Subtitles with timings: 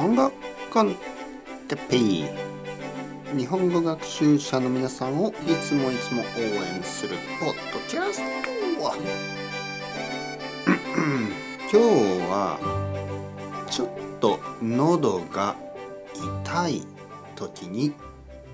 [0.00, 0.32] 本語
[0.72, 0.94] コン
[1.68, 2.24] テッペイ
[3.38, 6.24] 日本語学習者の皆さんをいつもいつも応
[6.74, 8.24] 援するポッドキャスト。
[11.70, 11.76] 今日
[12.30, 12.58] は
[13.70, 13.88] ちょっ
[14.20, 15.54] と喉が
[16.42, 16.86] 痛い
[17.36, 17.92] 時に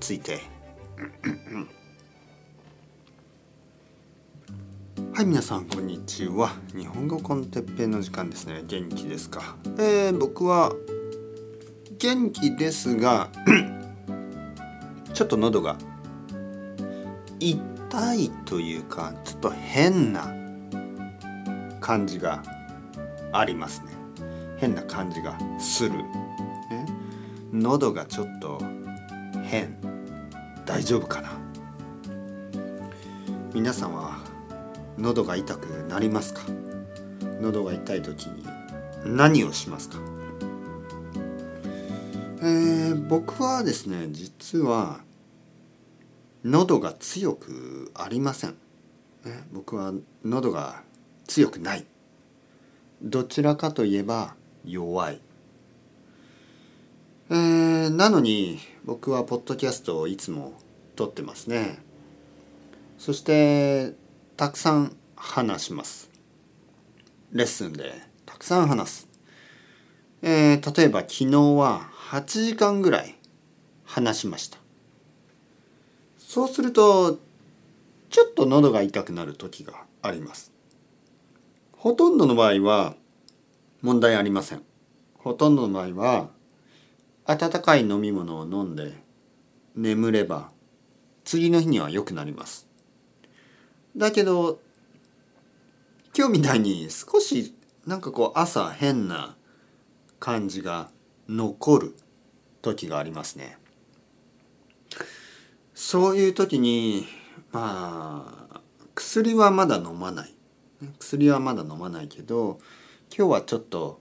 [0.00, 0.40] ついて。
[5.12, 6.52] はい皆さんこんにちは。
[6.74, 8.64] 日本語コンテッペイの時間ですね。
[8.66, 9.56] 元気ですか？
[9.76, 10.72] えー、僕は
[12.04, 13.30] 元気ですが
[15.14, 15.78] ちょっと喉が
[17.40, 20.30] 痛いというかちょっと変な
[21.80, 22.42] 感じが
[23.32, 23.92] ありますね。
[24.58, 26.04] 変な感じがする、ね、
[27.54, 28.60] 喉がちょっと
[29.42, 29.74] 変。
[30.66, 31.30] 大丈夫かな？
[33.54, 34.18] 皆さんは
[34.98, 36.42] 喉が痛くなりますか？
[37.40, 38.44] 喉が痛い時に
[39.06, 39.96] 何をしますか？
[42.46, 45.00] えー、僕はですね実は
[46.44, 48.50] 喉が強くありません、
[49.24, 50.82] ね、僕は喉が
[51.26, 51.86] 強くない。
[53.00, 55.20] どちらかといえば弱い、
[57.30, 60.52] えー、なのに僕はポッドキャストをいつも
[60.96, 61.78] 撮ってますね。
[62.98, 63.94] そして
[64.36, 66.10] たくさん話します。
[67.32, 67.94] レッスンで
[68.26, 69.08] たくさん話す、
[70.20, 73.16] えー、例えば昨日は8時間ぐらい
[73.82, 74.58] 話しました。
[76.16, 77.18] そうすると
[78.08, 80.52] ちょっと喉が痛くなる時があります。
[81.72, 82.94] ほとんどの場合は
[83.82, 84.62] 問題ありません。
[85.18, 86.28] ほとんどの場合は
[87.24, 88.92] 温かい飲み物を飲んで
[89.74, 90.52] 眠れば
[91.24, 92.68] 次の日には良くなります。
[93.96, 94.60] だけど
[96.16, 97.56] 今日みたいに少し
[97.88, 99.34] なんかこう朝変な
[100.20, 100.90] 感じが
[101.28, 101.96] 残る。
[102.64, 103.58] 時がありますね。
[105.74, 107.06] そういう時に
[107.52, 108.60] まあ
[108.94, 110.34] 薬はまだ飲まない
[110.98, 112.58] 薬はまだ飲まないけど
[113.16, 114.00] 今日はちょっと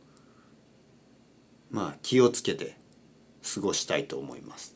[1.72, 2.78] まあ気をつけて
[3.54, 4.76] 過ごしたいと思います。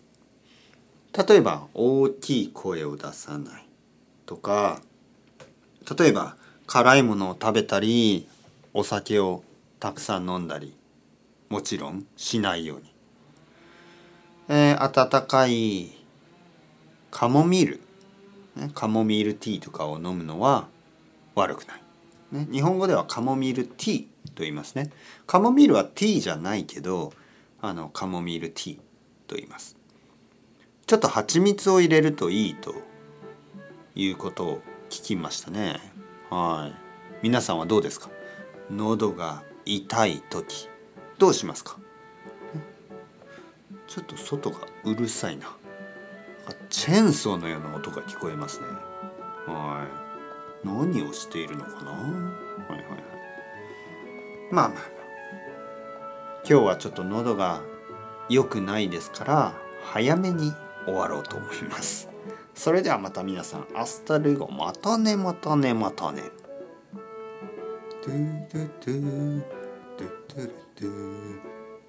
[1.28, 3.68] 例えば大きい声を出さない
[4.26, 4.82] とか
[5.98, 6.36] 例えば
[6.68, 8.28] 辛いものを食べたり
[8.74, 9.44] お酒を
[9.80, 10.76] たくさん飲んだり
[11.50, 12.94] もちろんしないように、
[14.50, 15.92] えー、温かい
[17.12, 17.82] カモミール、
[18.56, 20.68] ね、カモミールティーとかを飲むのは
[21.36, 21.82] 悪くない、
[22.32, 24.04] ね、日本語ではカモミールティー
[24.34, 24.92] と言いますね。
[25.26, 27.14] カモミールはティーじゃないけど
[27.62, 28.78] あのカモミールティー
[29.28, 29.76] と言います。
[30.86, 32.76] ちょっと蜂蜜を入れるといいと
[33.96, 35.80] いうことを聞きましたね。
[36.30, 36.76] はい。
[37.24, 38.10] 皆さんはどうですか？
[38.72, 40.70] 喉が痛い時
[41.18, 41.78] どうしますか？
[43.88, 45.48] ちょっと外がうるさいな。
[46.70, 48.68] チェーンソーのような音が聞こえますね。
[49.48, 49.86] は
[50.64, 50.68] い。
[50.68, 51.92] 何をしているのかな？
[51.92, 52.02] はい
[52.72, 53.02] はいはい。
[54.52, 54.80] まあまあまあ。
[56.50, 57.62] 今日はちょっと喉が
[58.30, 59.54] 良くないですから
[59.84, 60.54] 早めに
[60.86, 62.10] 終わろうと思います。
[62.56, 66.24] それではまた皆さん hasta luego またねまたねまたね。
[68.02, 69.42] トゥトゥトゥ
[69.98, 71.40] トゥトゥルトゥ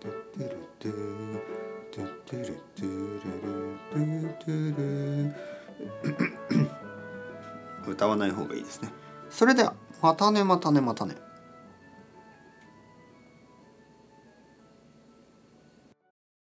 [0.01, 0.51] トゥトゥ
[0.81, 1.78] トゥ。
[1.99, 5.35] トゥトゥルトゥルルトゥトゥ
[7.87, 8.91] ル歌わない方がいいですね
[9.31, 11.17] それではまたねまたねまたね